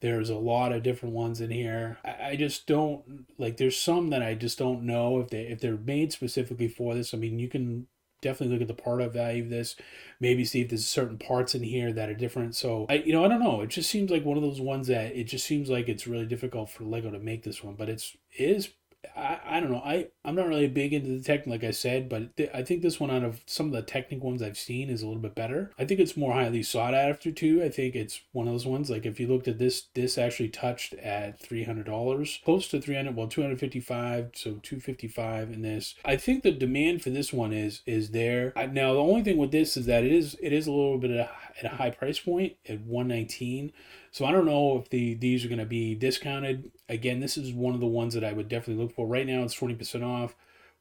There's 0.00 0.30
a 0.30 0.36
lot 0.36 0.72
of 0.72 0.84
different 0.84 1.14
ones 1.16 1.40
in 1.40 1.50
here. 1.50 1.98
I, 2.04 2.30
I 2.30 2.36
just 2.36 2.66
don't 2.68 3.26
like. 3.38 3.56
There's 3.56 3.76
some 3.76 4.10
that 4.10 4.22
I 4.22 4.34
just 4.34 4.58
don't 4.58 4.84
know 4.84 5.20
if 5.20 5.30
they 5.30 5.42
if 5.42 5.60
they're 5.60 5.76
made 5.76 6.12
specifically 6.12 6.68
for 6.68 6.94
this. 6.94 7.12
I 7.12 7.16
mean, 7.18 7.38
you 7.40 7.48
can 7.48 7.88
definitely 8.20 8.54
look 8.54 8.62
at 8.62 8.68
the 8.68 8.82
part 8.82 9.00
of 9.00 9.12
value 9.12 9.42
of 9.44 9.50
this. 9.50 9.76
Maybe 10.20 10.44
see 10.44 10.62
if 10.62 10.68
there's 10.68 10.86
certain 10.86 11.18
parts 11.18 11.54
in 11.54 11.62
here 11.62 11.92
that 11.92 12.08
are 12.08 12.14
different. 12.14 12.56
So 12.56 12.86
i 12.88 12.94
you 12.94 13.12
know 13.12 13.24
i 13.24 13.28
don't 13.28 13.42
know. 13.42 13.60
It 13.60 13.68
just 13.68 13.90
seems 13.90 14.10
like 14.10 14.24
one 14.24 14.36
of 14.36 14.42
those 14.42 14.60
ones 14.60 14.86
that 14.88 15.16
it 15.16 15.24
just 15.24 15.46
seems 15.46 15.70
like 15.70 15.88
it's 15.88 16.06
really 16.06 16.26
difficult 16.26 16.70
for 16.70 16.84
lego 16.84 17.10
to 17.10 17.18
make 17.18 17.42
this 17.42 17.62
one 17.62 17.74
but 17.74 17.88
it's 17.88 18.16
it 18.36 18.50
is 18.50 18.70
I, 19.16 19.38
I 19.44 19.60
don't 19.60 19.70
know. 19.70 19.82
I 19.84 20.08
I'm 20.24 20.34
not 20.34 20.48
really 20.48 20.68
big 20.68 20.92
into 20.92 21.10
the 21.10 21.22
tech, 21.22 21.46
like 21.46 21.64
I 21.64 21.70
said, 21.70 22.08
but 22.08 22.36
th- 22.36 22.50
I 22.52 22.62
think 22.62 22.82
this 22.82 23.00
one 23.00 23.10
out 23.10 23.24
of 23.24 23.40
some 23.46 23.66
of 23.66 23.72
the 23.72 23.82
Technic 23.82 24.22
ones 24.22 24.42
I've 24.42 24.58
seen 24.58 24.90
is 24.90 25.02
a 25.02 25.06
little 25.06 25.22
bit 25.22 25.34
better. 25.34 25.70
I 25.78 25.84
think 25.84 26.00
it's 26.00 26.16
more 26.16 26.34
highly 26.34 26.62
sought 26.62 26.94
after 26.94 27.30
too. 27.30 27.62
I 27.62 27.68
think 27.68 27.94
it's 27.94 28.20
one 28.32 28.46
of 28.46 28.54
those 28.54 28.66
ones 28.66 28.90
like 28.90 29.06
if 29.06 29.18
you 29.18 29.26
looked 29.26 29.48
at 29.48 29.58
this, 29.58 29.86
this 29.94 30.18
actually 30.18 30.48
touched 30.48 30.94
at 30.94 31.40
three 31.40 31.64
hundred 31.64 31.86
dollars, 31.86 32.40
close 32.44 32.68
to 32.68 32.80
three 32.80 32.96
hundred, 32.96 33.16
well 33.16 33.28
two 33.28 33.42
hundred 33.42 33.60
fifty 33.60 33.80
five, 33.80 34.30
so 34.34 34.60
two 34.62 34.80
fifty 34.80 35.08
five 35.08 35.50
in 35.50 35.62
this. 35.62 35.94
I 36.04 36.16
think 36.16 36.42
the 36.42 36.50
demand 36.52 37.02
for 37.02 37.10
this 37.10 37.32
one 37.32 37.52
is 37.52 37.82
is 37.86 38.10
there. 38.10 38.52
I, 38.56 38.66
now 38.66 38.92
the 38.92 39.00
only 39.00 39.22
thing 39.22 39.36
with 39.36 39.50
this 39.50 39.76
is 39.76 39.86
that 39.86 40.04
it 40.04 40.12
is 40.12 40.36
it 40.42 40.52
is 40.52 40.66
a 40.66 40.72
little 40.72 40.98
bit 40.98 41.28
at 41.58 41.72
a 41.72 41.76
high 41.76 41.90
price 41.90 42.18
point 42.18 42.54
at 42.68 42.80
one 42.80 43.08
nineteen. 43.08 43.72
So 44.10 44.24
I 44.24 44.32
don't 44.32 44.46
know 44.46 44.78
if 44.78 44.90
the 44.90 45.14
these 45.14 45.44
are 45.44 45.48
going 45.48 45.58
to 45.58 45.66
be 45.66 45.94
discounted. 45.94 46.70
Again, 46.88 47.20
this 47.20 47.36
is 47.36 47.52
one 47.52 47.74
of 47.74 47.80
the 47.80 47.86
ones 47.86 48.14
that 48.14 48.24
I 48.24 48.32
would 48.32 48.48
definitely 48.48 48.82
look 48.82 48.94
for. 48.94 49.06
Right 49.06 49.26
now 49.26 49.42
it's 49.42 49.58
20% 49.58 50.04
off, 50.04 50.34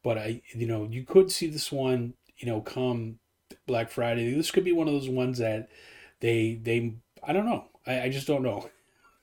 but 0.04 0.18
I 0.18 0.42
you 0.54 0.68
know, 0.68 0.88
you 0.90 1.04
could 1.04 1.32
see 1.32 1.48
this 1.48 1.72
one, 1.72 2.14
you 2.38 2.48
know, 2.48 2.62
come 2.62 3.20
Black 3.66 3.90
Friday. 3.90 4.34
This 4.34 4.52
could 4.52 4.64
be 4.64 4.72
one 4.72 4.88
of 4.88 4.94
those 4.94 5.10
ones 5.10 5.40
that 5.40 5.70
they 6.20 6.60
they 6.62 6.96
I 7.24 7.34
don't 7.34 7.46
know. 7.46 7.66
I, 7.86 8.04
I 8.04 8.10
just 8.10 8.28
don't 8.28 8.44
know. 8.44 8.70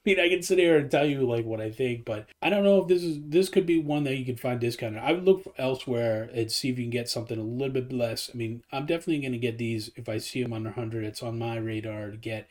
I 0.06 0.10
mean, 0.10 0.20
I 0.20 0.28
can 0.28 0.42
sit 0.42 0.58
here 0.58 0.76
and 0.76 0.90
tell 0.90 1.06
you 1.06 1.22
like 1.26 1.46
what 1.46 1.62
I 1.62 1.70
think, 1.70 2.04
but 2.04 2.28
I 2.42 2.50
don't 2.50 2.64
know 2.64 2.82
if 2.82 2.88
this 2.88 3.02
is 3.02 3.18
this 3.26 3.48
could 3.48 3.64
be 3.64 3.78
one 3.78 4.04
that 4.04 4.16
you 4.16 4.24
can 4.24 4.36
find 4.36 4.60
discounted. 4.60 5.02
I 5.02 5.12
would 5.12 5.24
look 5.24 5.54
elsewhere 5.56 6.28
and 6.34 6.52
see 6.52 6.68
if 6.68 6.78
you 6.78 6.84
can 6.84 6.90
get 6.90 7.08
something 7.08 7.38
a 7.38 7.42
little 7.42 7.72
bit 7.72 7.90
less. 7.90 8.30
I 8.32 8.36
mean, 8.36 8.62
I'm 8.70 8.84
definitely 8.84 9.20
going 9.20 9.32
to 9.32 9.38
get 9.38 9.56
these 9.56 9.90
if 9.96 10.08
I 10.08 10.18
see 10.18 10.42
them 10.42 10.52
under 10.52 10.70
100. 10.70 11.04
It's 11.04 11.22
on 11.22 11.38
my 11.38 11.56
radar 11.56 12.10
to 12.10 12.16
get 12.18 12.48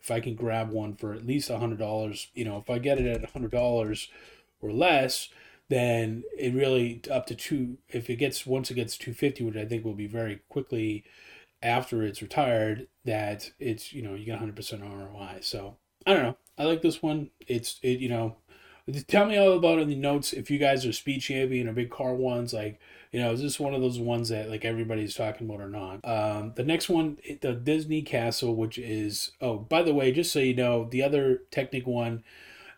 if 0.00 0.10
I 0.10 0.20
can 0.20 0.34
grab 0.34 0.70
one 0.70 0.94
for 0.94 1.14
at 1.14 1.26
least 1.26 1.50
a 1.50 1.58
hundred 1.58 1.78
dollars, 1.78 2.28
you 2.34 2.44
know, 2.44 2.58
if 2.58 2.70
I 2.70 2.78
get 2.78 2.98
it 2.98 3.06
at 3.06 3.24
a 3.24 3.32
hundred 3.32 3.50
dollars 3.50 4.08
or 4.60 4.72
less, 4.72 5.28
then 5.68 6.22
it 6.38 6.54
really 6.54 7.02
up 7.10 7.26
to 7.26 7.34
two. 7.34 7.78
If 7.88 8.08
it 8.08 8.16
gets 8.16 8.46
once 8.46 8.70
it 8.70 8.74
gets 8.74 8.96
two 8.96 9.12
fifty, 9.14 9.44
which 9.44 9.56
I 9.56 9.64
think 9.64 9.84
will 9.84 9.94
be 9.94 10.06
very 10.06 10.40
quickly 10.48 11.04
after 11.62 12.02
it's 12.02 12.22
retired, 12.22 12.86
that 13.04 13.50
it's 13.58 13.92
you 13.92 14.02
know 14.02 14.14
you 14.14 14.24
get 14.24 14.38
hundred 14.38 14.56
percent 14.56 14.82
ROI. 14.82 15.38
So 15.40 15.76
I 16.06 16.14
don't 16.14 16.22
know. 16.22 16.36
I 16.58 16.64
like 16.64 16.82
this 16.82 17.02
one. 17.02 17.30
It's 17.46 17.78
it 17.82 17.98
you 18.00 18.08
know. 18.08 18.36
Tell 19.08 19.26
me 19.26 19.36
all 19.36 19.54
about 19.54 19.80
in 19.80 19.88
the 19.88 19.96
notes 19.96 20.32
if 20.32 20.48
you 20.48 20.58
guys 20.58 20.86
are 20.86 20.92
speed 20.92 21.18
champion 21.20 21.68
or 21.68 21.72
big 21.72 21.90
car 21.90 22.14
ones 22.14 22.52
like 22.52 22.78
you 23.12 23.20
know, 23.20 23.32
is 23.32 23.40
this 23.40 23.58
one 23.58 23.72
of 23.72 23.80
those 23.80 23.98
ones 23.98 24.28
that 24.28 24.50
like 24.50 24.64
everybody's 24.64 25.14
talking 25.14 25.48
about 25.48 25.60
or 25.60 25.68
not? 25.68 26.00
Um, 26.04 26.52
the 26.54 26.64
next 26.64 26.88
one, 26.88 27.18
the 27.40 27.54
Disney 27.54 28.02
Castle, 28.02 28.54
which 28.54 28.78
is 28.78 29.32
oh, 29.40 29.56
by 29.56 29.82
the 29.82 29.94
way, 29.94 30.12
just 30.12 30.32
so 30.32 30.38
you 30.38 30.54
know, 30.54 30.86
the 30.90 31.02
other 31.02 31.42
Technic 31.50 31.86
one, 31.86 32.24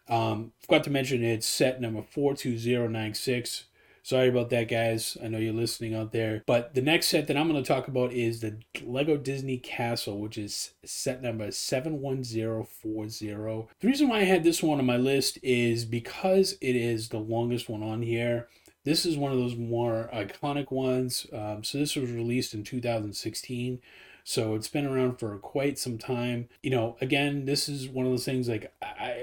um, 0.09 0.53
forgot 0.61 0.85
to 0.85 0.91
mention 0.91 1.25
it's 1.25 1.47
set 1.47 1.81
number 1.81 2.03
four 2.03 2.35
two 2.35 2.57
zero 2.57 2.89
nine 2.89 3.15
six. 3.15 3.65
Sorry 4.09 4.29
about 4.29 4.49
that, 4.49 4.69
guys. 4.69 5.19
I 5.23 5.29
know 5.29 5.37
you're 5.37 5.53
listening 5.53 5.95
out 5.95 6.13
there. 6.13 6.43
But 6.47 6.75
the 6.75 6.81
next 6.81 7.09
set 7.09 7.27
that 7.27 7.37
I'm 7.37 7.47
going 7.47 7.63
to 7.63 7.69
talk 7.69 7.89
about 7.89 8.11
is 8.11 8.41
the 8.41 8.57
Lego 8.83 9.19
Disney 9.19 9.59
Castle, 9.59 10.19
which 10.19 10.39
is 10.39 10.73
set 10.83 11.21
number 11.21 11.51
71040. 11.51 13.67
The 13.81 13.87
reason 13.87 14.09
why 14.09 14.21
I 14.21 14.25
had 14.25 14.45
this 14.45 14.63
one 14.63 14.79
on 14.79 14.87
my 14.87 14.97
list 14.97 15.39
is 15.43 15.85
because 15.85 16.57
it 16.63 16.75
is 16.75 17.11
the 17.11 17.19
longest 17.19 17.69
one 17.69 17.83
on 17.83 18.01
here. 18.01 18.49
This 18.83 19.05
is 19.05 19.19
one 19.19 19.31
of 19.31 19.37
those 19.37 19.57
more 19.57 20.09
iconic 20.15 20.71
ones. 20.71 21.27
Um, 21.31 21.63
so 21.63 21.77
this 21.77 21.95
was 21.95 22.11
released 22.11 22.55
in 22.55 22.65
2016. 22.65 23.79
So 24.25 24.55
it's 24.55 24.69
been 24.69 24.87
around 24.87 25.19
for 25.19 25.37
quite 25.37 25.79
some 25.79 25.99
time. 25.99 26.49
You 26.63 26.71
know, 26.71 26.97
again, 27.03 27.45
this 27.45 27.69
is 27.69 27.89
one 27.89 28.07
of 28.07 28.13
those 28.13 28.25
things 28.25 28.49
like 28.49 28.73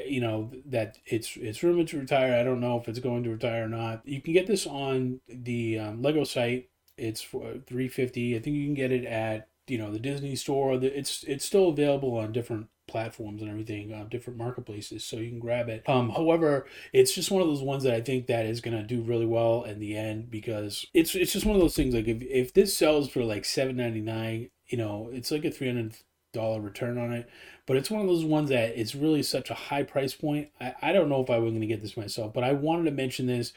you 0.08 0.22
know, 0.22 0.52
that 0.66 0.98
it's 1.06 1.38
it's 1.38 1.64
rumored 1.64 1.88
to 1.90 2.00
retire. 2.00 2.34
I 2.40 2.44
don't 2.44 2.60
know 2.60 2.80
if 2.80 2.88
it's 2.88 3.00
going 3.00 3.24
to 3.24 3.32
retire 3.32 3.66
or 3.66 3.70
not. 3.70 4.02
You 4.06 4.22
can 4.22 4.34
get 4.34 4.48
this 4.48 4.66
on 4.66 5.20
the 5.28 5.80
um, 5.80 6.02
Lego 6.02 6.24
site. 6.24 6.70
It's 6.98 7.22
for 7.22 7.42
350. 7.68 8.36
I 8.36 8.40
think 8.40 8.56
you 8.56 8.66
can 8.66 8.74
get 8.74 8.92
it 8.92 9.06
at 9.06 9.50
you 9.68 9.78
know 9.78 9.92
the 9.92 10.00
Disney 10.00 10.36
store. 10.36 10.74
It's 10.82 11.24
it's 11.24 11.46
still 11.46 11.70
available 11.70 12.18
on 12.18 12.32
different 12.32 12.68
platforms 12.88 13.42
and 13.42 13.50
everything, 13.50 13.92
uh, 13.92 14.06
different 14.10 14.38
marketplaces, 14.38 15.04
so 15.04 15.18
you 15.18 15.30
can 15.30 15.40
grab 15.40 15.70
it. 15.70 15.88
Um, 15.90 16.10
however, 16.12 16.68
it's 16.94 17.14
just 17.14 17.32
one 17.32 17.42
of 17.42 17.48
those 17.48 17.64
ones 17.64 17.84
that 17.84 17.94
I 17.94 18.02
think 18.02 18.28
that 18.28 18.46
is 18.46 18.62
gonna 18.62 18.84
do 18.84 19.02
really 19.02 19.26
well 19.26 19.64
in 19.64 19.80
the 19.80 19.96
end 19.96 20.30
because 20.30 20.86
it's 20.94 21.16
it's 21.16 21.34
just 21.34 21.46
one 21.46 21.56
of 21.56 21.62
those 21.62 21.76
things. 21.76 21.94
Like 21.94 22.08
if, 22.08 22.22
if 22.22 22.54
this 22.54 22.78
sells 22.78 23.10
for 23.10 23.24
like 23.24 23.46
seven 23.46 23.78
ninety 23.78 24.02
nine, 24.02 24.50
you 24.68 24.78
know, 24.78 25.10
it's 25.12 25.32
like 25.32 25.46
a 25.46 25.52
three 25.52 25.68
hundred 25.68 25.98
dollar 26.36 26.62
return 26.62 26.98
on 26.98 27.12
it. 27.12 27.30
But 27.66 27.78
it's 27.78 27.90
one 27.90 28.02
of 28.02 28.08
those 28.08 28.24
ones 28.24 28.50
that 28.50 28.78
it's 28.78 28.94
really 28.94 29.24
such 29.24 29.50
a 29.50 29.56
high 29.56 29.84
price 29.84 30.14
point. 30.14 30.50
I, 30.62 30.76
I 30.82 30.94
don't 30.94 31.10
know 31.10 31.22
if 31.22 31.30
I 31.30 31.40
was 31.40 31.54
gonna 31.54 31.66
get 31.66 31.82
this 31.82 31.98
myself, 31.98 32.34
but 32.34 32.44
I 32.44 32.54
wanted 32.54 32.86
to 32.86 32.92
mention 32.92 33.26
this 33.26 33.54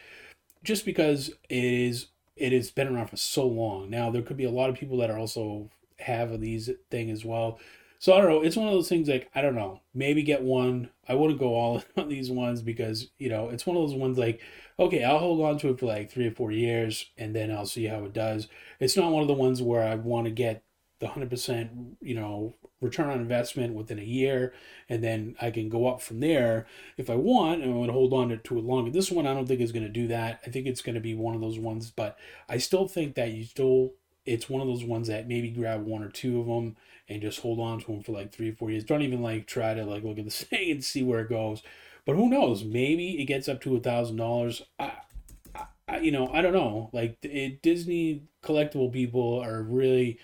just 0.65 0.85
because 0.85 1.29
it 1.49 1.65
is 1.65 2.07
it 2.37 2.53
has 2.53 2.71
been 2.71 2.89
around 2.89 3.09
for 3.09 3.17
so 3.17 3.47
long. 3.47 3.91
Now 3.91 4.11
there 4.11 4.23
could 4.23 4.37
be 4.37 4.45
a 4.45 4.51
lot 4.51 4.71
of 4.71 4.77
people 4.77 4.97
that 4.99 5.11
are 5.11 5.19
also 5.19 5.71
have 5.99 6.41
these 6.41 6.71
thing 6.91 7.11
as 7.11 7.25
well. 7.25 7.59
So 7.99 8.13
I 8.13 8.19
don't 8.19 8.31
know. 8.31 8.43
It's 8.43 8.57
one 8.57 8.69
of 8.69 8.75
those 8.75 8.89
things 8.89 9.09
like 9.09 9.29
I 9.35 9.43
don't 9.43 9.57
know. 9.57 9.81
Maybe 9.93 10.23
get 10.23 10.43
one. 10.43 10.91
I 11.09 11.15
wouldn't 11.15 11.41
go 11.41 11.55
all 11.55 11.83
on 11.97 12.09
these 12.09 12.31
ones 12.31 12.63
because 12.63 13.09
you 13.19 13.29
know 13.29 13.49
it's 13.49 13.67
one 13.67 13.77
of 13.77 13.83
those 13.83 13.99
ones 13.99 14.19
like 14.19 14.41
okay, 14.79 15.03
I'll 15.03 15.19
hold 15.19 15.41
on 15.41 15.59
to 15.59 15.71
it 15.71 15.81
for 15.81 15.87
like 15.87 16.11
three 16.11 16.29
or 16.29 16.31
four 16.31 16.53
years 16.53 17.11
and 17.19 17.35
then 17.35 17.51
I'll 17.51 17.67
see 17.67 17.87
how 17.87 18.05
it 18.05 18.13
does. 18.13 18.49
It's 18.79 18.97
not 18.97 19.11
one 19.11 19.23
of 19.23 19.29
the 19.29 19.35
ones 19.35 19.61
where 19.61 19.83
I 19.83 19.97
want 19.97 20.27
to 20.27 20.31
get 20.31 20.63
the 21.01 21.09
hundred 21.09 21.31
percent 21.31 21.97
you 22.01 22.15
know 22.15 22.55
return 22.81 23.11
on 23.11 23.21
investment 23.21 23.75
within 23.75 23.99
a 23.99 24.05
year 24.05 24.53
and 24.89 25.03
then 25.03 25.35
I 25.41 25.51
can 25.51 25.69
go 25.69 25.87
up 25.87 26.01
from 26.01 26.21
there 26.21 26.67
if 26.97 27.11
I 27.11 27.17
want 27.17 27.63
and 27.63 27.73
I 27.73 27.77
would 27.77 27.91
hold 27.91 28.13
on 28.13 28.29
to 28.29 28.59
it 28.59 28.65
longer. 28.65 28.91
This 28.91 29.11
one 29.11 29.27
I 29.27 29.35
don't 29.35 29.47
think 29.47 29.61
is 29.61 29.73
going 29.73 29.85
to 29.85 29.89
do 29.89 30.07
that. 30.09 30.41
I 30.47 30.51
think 30.51 30.67
it's 30.67 30.83
going 30.83 30.95
to 30.95 31.01
be 31.01 31.15
one 31.15 31.35
of 31.35 31.41
those 31.41 31.59
ones, 31.59 31.91
but 31.91 32.17
I 32.49 32.59
still 32.59 32.87
think 32.87 33.15
that 33.17 33.33
you 33.33 33.45
still 33.45 33.93
it's 34.25 34.51
one 34.51 34.61
of 34.61 34.69
those 34.69 34.85
ones 34.85 35.09
that 35.09 35.27
maybe 35.27 35.51
grab 35.51 35.85
one 35.85 36.03
or 36.03 36.11
two 36.11 36.41
of 36.41 36.47
them 36.47 36.77
and 37.09 37.23
just 37.23 37.41
hold 37.41 37.59
on 37.59 37.81
to 37.81 37.87
them 37.87 38.03
for 38.03 38.13
like 38.13 38.31
three 38.31 38.51
or 38.51 38.55
four 38.55 38.71
years. 38.71 38.85
Don't 38.85 39.03
even 39.03 39.23
like 39.23 39.47
try 39.47 39.73
to 39.75 39.85
like 39.85 40.05
look 40.05 40.19
at 40.19 40.25
the 40.25 40.31
thing 40.31 40.71
and 40.71 40.85
see 40.85 41.03
where 41.03 41.21
it 41.21 41.31
goes. 41.31 41.63
But 42.05 42.17
who 42.17 42.29
knows? 42.29 42.65
Maybe 42.65 43.21
it 43.21 43.27
gets 43.27 43.49
up 43.49 43.61
to 43.63 43.77
a 43.77 43.81
thousand 43.81 44.17
dollars. 44.17 44.63
I, 44.79 44.93
you 46.01 46.11
know, 46.11 46.29
I 46.33 46.43
don't 46.43 46.53
know. 46.53 46.91
Like 46.93 47.19
it, 47.23 47.63
Disney 47.63 48.25
collectible 48.43 48.93
people 48.93 49.41
are 49.41 49.63
really 49.63 50.19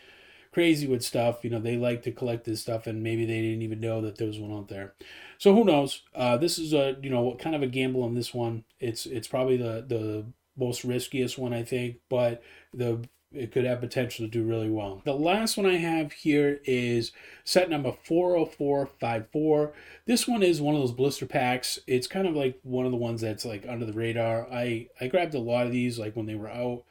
crazy 0.55 0.87
with 0.87 1.03
stuff. 1.03 1.45
You 1.45 1.51
know, 1.51 1.59
they 1.59 1.77
like 1.77 2.03
to 2.05 2.13
collect 2.13 2.45
this 2.45 2.63
stuff, 2.63 2.87
and 2.87 3.03
maybe 3.03 3.27
they 3.27 3.43
didn't 3.43 3.63
even 3.63 3.81
know 3.81 4.01
that 4.01 4.17
there 4.17 4.29
was 4.29 4.39
one 4.39 4.57
out 4.57 4.69
there. 4.69 4.95
So 5.37 5.53
who 5.55 5.65
knows? 5.65 6.03
Uh, 6.15 6.37
this 6.39 6.59
is 6.59 6.73
a 6.73 6.97
you 7.03 7.11
know 7.11 7.37
kind 7.39 7.57
of 7.57 7.63
a 7.63 7.67
gamble 7.67 8.05
on 8.05 8.15
this 8.15 8.33
one. 8.33 8.65
It's 8.81 9.05
it's 9.05 9.29
probably 9.29 9.57
the 9.57 9.85
the 9.87 10.25
most 10.57 10.85
riskiest 10.85 11.37
one 11.37 11.53
I 11.53 11.65
think, 11.65 11.97
but 12.09 12.43
the 12.73 13.05
it 13.33 13.51
could 13.51 13.65
have 13.65 13.81
potential 13.81 14.25
to 14.25 14.31
do 14.31 14.45
really 14.45 14.71
well. 14.71 15.03
The 15.05 15.13
last 15.13 15.57
one 15.57 15.67
I 15.67 15.77
have 15.77 16.13
here 16.13 16.61
is 16.65 17.11
set 17.43 17.69
number 17.69 17.93
40454. 18.05 19.73
This 20.07 20.29
one 20.29 20.45
is 20.45 20.61
one 20.61 20.77
of 20.77 20.81
those 20.81 20.93
blister 20.93 21.27
packs. 21.27 21.81
It's 21.89 22.07
kind 22.07 22.29
of 22.29 22.37
like 22.37 22.61
one 22.63 22.87
of 22.87 22.93
the 22.93 22.97
ones 22.97 23.23
that's 23.23 23.45
like 23.45 23.67
under 23.69 23.85
the 23.85 23.93
radar. 23.93 24.47
I, 24.53 24.87
I 25.01 25.09
grabbed 25.09 25.35
a 25.35 25.41
lot 25.41 25.67
of 25.67 25.73
these 25.73 25.99
like 25.99 26.15
when 26.15 26.27
they 26.27 26.37
were 26.37 26.49
out. 26.49 26.85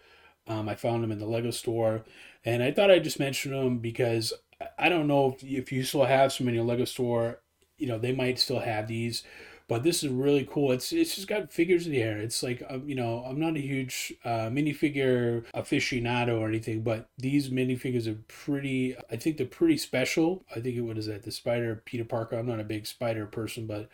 Um, 0.46 0.68
I 0.68 0.76
found 0.76 1.02
them 1.02 1.14
in 1.14 1.20
the 1.20 1.26
Lego 1.26 1.52
store 1.52 2.04
and 2.46 2.62
I 2.64 2.72
thought 2.72 2.92
I'd 2.92 3.04
just 3.04 3.20
mention 3.20 3.52
them 3.52 3.80
because 3.80 4.34
I 4.78 4.90
don't 4.90 5.08
know 5.08 5.34
if, 5.34 5.44
if 5.44 5.72
you 5.72 5.84
still 5.84 6.06
have 6.06 6.34
some 6.34 6.48
in 6.48 6.56
your 6.56 6.64
Lego 6.64 6.86
store, 6.86 7.40
you 7.78 7.88
know, 7.88 7.98
they 7.98 8.14
might 8.14 8.40
still 8.40 8.60
have 8.60 8.88
these 8.88 9.24
but 9.68 9.84
this 9.84 10.04
is 10.04 10.10
really 10.10 10.48
cool. 10.50 10.72
It's 10.72 10.92
it's 10.92 11.16
just 11.16 11.28
got 11.28 11.52
figures 11.52 11.86
in 11.86 11.94
the 11.94 12.02
air. 12.02 12.18
It's 12.18 12.44
like 12.44 12.64
um, 12.70 12.88
you 12.88 12.96
know 12.96 13.24
I'm 13.26 13.40
not 13.40 13.56
a 13.56 13.62
huge 13.62 14.14
uh, 14.26 14.50
minifigure 14.50 15.46
aficionado 15.56 16.40
or 16.40 16.48
anything, 16.48 16.82
but 16.82 17.10
these 17.18 17.50
minifigures 17.50 18.08
are 18.08 18.20
pretty. 18.28 18.96
I 19.10 19.16
think 19.16 19.38
they're 19.38 19.46
pretty 19.46 19.78
special. 19.78 20.46
I 20.52 20.60
think 20.60 20.76
it 20.76 20.82
what 20.82 20.98
is 20.98 21.08
that 21.08 21.24
the 21.24 21.32
Spider 21.32 21.82
Peter 21.86 22.06
Parker. 22.06 22.38
I'm 22.38 22.46
not 22.46 22.60
a 22.60 22.66
big 22.66 22.86
Spider 22.86 23.26
person, 23.26 23.66
but 23.66 23.90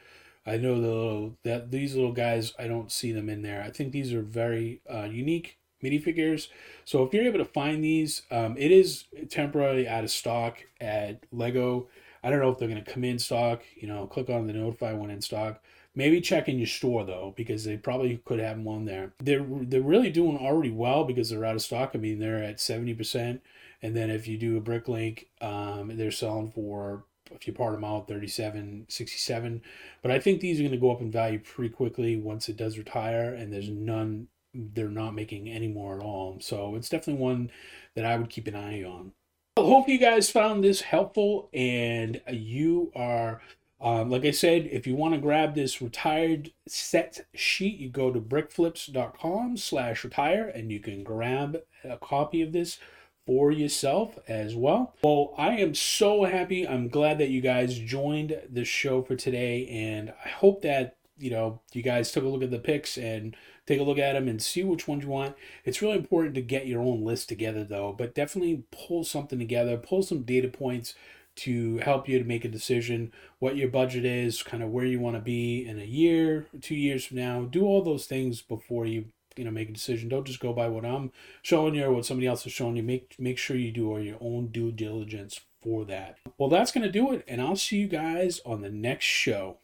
I 0.45 0.57
know 0.57 0.81
the 0.81 0.87
little 0.87 1.37
that 1.43 1.71
these 1.71 1.95
little 1.95 2.13
guys. 2.13 2.53
I 2.57 2.67
don't 2.67 2.91
see 2.91 3.11
them 3.11 3.29
in 3.29 3.41
there. 3.41 3.61
I 3.61 3.69
think 3.69 3.91
these 3.91 4.13
are 4.13 4.21
very 4.21 4.81
uh, 4.91 5.03
unique 5.03 5.58
minifigures. 5.83 6.47
So 6.85 7.03
if 7.03 7.13
you're 7.13 7.23
able 7.23 7.39
to 7.39 7.45
find 7.45 7.83
these, 7.83 8.23
um, 8.31 8.55
it 8.57 8.71
is 8.71 9.05
temporarily 9.29 9.87
out 9.87 10.03
of 10.03 10.11
stock 10.11 10.57
at 10.79 11.23
Lego. 11.31 11.87
I 12.23 12.29
don't 12.29 12.39
know 12.39 12.49
if 12.49 12.57
they're 12.57 12.67
going 12.67 12.83
to 12.83 12.91
come 12.91 13.03
in 13.03 13.19
stock. 13.19 13.63
You 13.75 13.87
know, 13.87 14.07
click 14.07 14.29
on 14.29 14.47
the 14.47 14.53
notify 14.53 14.93
when 14.93 15.09
in 15.09 15.21
stock. 15.21 15.61
Maybe 15.95 16.21
check 16.21 16.47
in 16.47 16.57
your 16.57 16.67
store 16.67 17.03
though, 17.03 17.33
because 17.35 17.63
they 17.63 17.77
probably 17.77 18.17
could 18.25 18.39
have 18.39 18.59
one 18.59 18.85
there. 18.85 19.13
They're 19.19 19.45
they're 19.49 19.81
really 19.81 20.11
doing 20.11 20.37
already 20.37 20.71
well 20.71 21.03
because 21.03 21.29
they're 21.29 21.45
out 21.45 21.55
of 21.55 21.61
stock. 21.61 21.91
I 21.93 21.97
mean, 21.97 22.19
they're 22.19 22.43
at 22.43 22.59
seventy 22.59 22.93
percent, 22.93 23.41
and 23.81 23.95
then 23.95 24.09
if 24.09 24.27
you 24.27 24.37
do 24.37 24.57
a 24.57 24.61
Bricklink, 24.61 25.25
um, 25.41 25.95
they're 25.97 26.11
selling 26.11 26.51
for 26.51 27.03
if 27.31 27.47
you 27.47 27.53
part 27.53 27.73
them 27.73 27.83
out 27.83 28.07
37 28.07 28.85
67 28.89 29.61
but 30.01 30.11
i 30.11 30.19
think 30.19 30.41
these 30.41 30.59
are 30.59 30.63
going 30.63 30.71
to 30.71 30.77
go 30.77 30.91
up 30.91 31.01
in 31.01 31.11
value 31.11 31.39
pretty 31.39 31.73
quickly 31.73 32.17
once 32.17 32.49
it 32.49 32.57
does 32.57 32.77
retire 32.77 33.33
and 33.33 33.53
there's 33.53 33.69
none 33.69 34.27
they're 34.53 34.89
not 34.89 35.13
making 35.13 35.49
any 35.49 35.67
more 35.67 35.97
at 35.97 36.03
all 36.03 36.37
so 36.39 36.75
it's 36.75 36.89
definitely 36.89 37.21
one 37.21 37.51
that 37.95 38.05
i 38.05 38.17
would 38.17 38.29
keep 38.29 38.47
an 38.47 38.55
eye 38.55 38.83
on 38.83 39.11
I 39.57 39.61
hope 39.61 39.89
you 39.89 39.97
guys 39.97 40.31
found 40.31 40.63
this 40.63 40.81
helpful 40.81 41.49
and 41.53 42.21
you 42.31 42.91
are 42.95 43.41
Um, 43.81 44.09
like 44.09 44.25
I 44.25 44.31
said, 44.31 44.67
if 44.71 44.85
you 44.87 44.95
want 44.95 45.13
to 45.13 45.21
grab 45.21 45.55
this 45.55 45.81
retired 45.81 46.51
set 46.67 47.25
sheet, 47.33 47.77
you 47.79 47.89
go 47.89 48.11
to 48.11 48.19
brickflips.com 48.19 49.55
slash 49.57 50.03
retire 50.03 50.47
and 50.49 50.69
you 50.71 50.79
can 50.81 51.03
grab 51.03 51.61
a 51.85 51.97
copy 51.97 52.41
of 52.41 52.51
this 52.51 52.77
for 53.25 53.51
yourself 53.51 54.17
as 54.27 54.55
well. 54.55 54.93
Well, 55.01 55.33
I 55.37 55.57
am 55.57 55.75
so 55.75 56.25
happy. 56.25 56.67
I'm 56.67 56.89
glad 56.89 57.19
that 57.19 57.29
you 57.29 57.39
guys 57.41 57.77
joined 57.79 58.41
the 58.49 58.65
show 58.65 59.01
for 59.01 59.15
today, 59.15 59.67
and 59.67 60.13
I 60.25 60.29
hope 60.29 60.61
that 60.63 60.97
you 61.17 61.31
know 61.31 61.61
you 61.73 61.81
guys 61.81 62.11
took 62.11 62.23
a 62.23 62.27
look 62.27 62.43
at 62.43 62.51
the 62.51 62.59
picks 62.59 62.97
and 62.97 63.35
take 63.69 63.79
a 63.79 63.83
look 63.83 63.99
at 63.99 64.13
them 64.13 64.27
and 64.27 64.41
see 64.41 64.63
which 64.63 64.87
ones 64.87 65.03
you 65.03 65.09
want. 65.09 65.35
It's 65.63 65.81
really 65.81 65.97
important 65.97 66.33
to 66.35 66.41
get 66.41 66.65
your 66.65 66.81
own 66.81 67.05
list 67.05 67.29
together 67.29 67.63
though, 67.63 67.93
but 67.95 68.15
definitely 68.15 68.63
pull 68.71 69.03
something 69.03 69.37
together, 69.37 69.77
pull 69.77 70.01
some 70.01 70.23
data 70.23 70.47
points 70.47 70.95
to 71.35 71.77
help 71.77 72.09
you 72.09 72.17
to 72.17 72.25
make 72.25 72.43
a 72.43 72.49
decision 72.49 73.13
what 73.37 73.55
your 73.55 73.69
budget 73.69 74.05
is, 74.05 74.41
kind 74.41 74.63
of 74.63 74.71
where 74.71 74.85
you 74.85 74.99
want 74.99 75.15
to 75.15 75.21
be 75.21 75.65
in 75.65 75.79
a 75.79 75.85
year, 75.85 76.47
two 76.61 76.75
years 76.75 77.05
from 77.05 77.17
now. 77.17 77.43
Do 77.43 77.63
all 77.63 77.83
those 77.83 78.07
things 78.07 78.41
before 78.41 78.87
you 78.87 79.05
you 79.37 79.45
know 79.45 79.51
make 79.51 79.69
a 79.69 79.73
decision. 79.73 80.09
Don't 80.09 80.25
just 80.25 80.39
go 80.39 80.51
by 80.51 80.67
what 80.67 80.83
I'm 80.83 81.11
showing 81.43 81.75
you 81.75 81.85
or 81.85 81.93
what 81.93 82.05
somebody 82.05 82.25
else 82.25 82.45
is 82.47 82.51
showing 82.51 82.75
you. 82.75 82.83
Make 82.83 83.15
make 83.19 83.37
sure 83.37 83.55
you 83.55 83.71
do 83.71 83.91
all 83.91 84.01
your 84.01 84.17
own 84.19 84.47
due 84.47 84.71
diligence 84.71 85.39
for 85.61 85.85
that. 85.85 86.17
Well, 86.39 86.49
that's 86.49 86.71
gonna 86.71 86.91
do 86.91 87.13
it, 87.13 87.23
and 87.27 87.39
I'll 87.39 87.55
see 87.55 87.77
you 87.77 87.87
guys 87.87 88.41
on 88.47 88.61
the 88.61 88.71
next 88.71 89.05
show. 89.05 89.59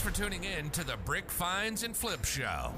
Thanks 0.00 0.18
for 0.18 0.22
tuning 0.24 0.44
in 0.44 0.70
to 0.70 0.82
the 0.82 0.96
Brick 1.04 1.30
Finds 1.30 1.82
and 1.82 1.94
Flip 1.94 2.24
Show. 2.24 2.72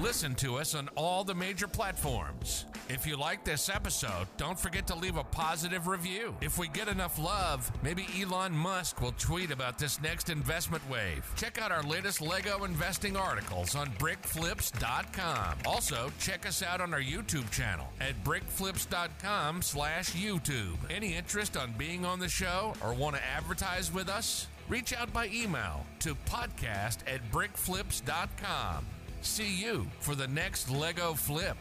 Listen 0.00 0.34
to 0.36 0.56
us 0.56 0.74
on 0.74 0.88
all 0.96 1.22
the 1.22 1.32
major 1.32 1.68
platforms. 1.68 2.64
If 2.88 3.06
you 3.06 3.16
like 3.16 3.44
this 3.44 3.68
episode, 3.68 4.26
don't 4.36 4.58
forget 4.58 4.84
to 4.88 4.96
leave 4.96 5.16
a 5.16 5.22
positive 5.22 5.86
review. 5.86 6.34
If 6.40 6.58
we 6.58 6.66
get 6.66 6.88
enough 6.88 7.20
love, 7.20 7.70
maybe 7.84 8.08
Elon 8.20 8.52
Musk 8.52 9.00
will 9.00 9.14
tweet 9.16 9.52
about 9.52 9.78
this 9.78 10.02
next 10.02 10.28
investment 10.28 10.82
wave. 10.90 11.30
Check 11.36 11.62
out 11.62 11.70
our 11.70 11.84
latest 11.84 12.20
Lego 12.20 12.64
investing 12.64 13.16
articles 13.16 13.76
on 13.76 13.88
brickflips.com. 13.90 15.58
Also, 15.66 16.10
check 16.18 16.46
us 16.46 16.64
out 16.64 16.80
on 16.80 16.92
our 16.92 17.00
YouTube 17.00 17.48
channel 17.52 17.86
at 18.00 18.24
brickflips.com 18.24 19.62
slash 19.62 20.10
YouTube. 20.10 20.78
Any 20.90 21.14
interest 21.14 21.56
on 21.56 21.74
being 21.78 22.04
on 22.04 22.18
the 22.18 22.28
show 22.28 22.74
or 22.82 22.92
want 22.92 23.14
to 23.14 23.24
advertise 23.24 23.92
with 23.92 24.08
us? 24.08 24.48
Reach 24.68 24.92
out 24.92 25.12
by 25.12 25.28
email 25.32 25.86
to 26.00 26.14
podcast 26.28 26.98
at 27.06 27.20
brickflips.com. 27.30 28.86
See 29.22 29.54
you 29.54 29.86
for 30.00 30.14
the 30.14 30.28
next 30.28 30.70
Lego 30.70 31.14
flip. 31.14 31.56